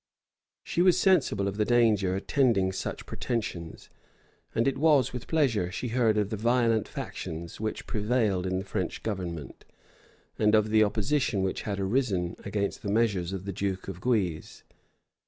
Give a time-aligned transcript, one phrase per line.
[0.63, 3.91] She was sensible of the danger attending such pretensions;
[4.55, 8.65] and it was with pleasure she heard of the violent factions which prevailed in the
[8.65, 9.63] French government,
[10.39, 14.63] and of the opposition which had arisen against the measures of the duke of Guise.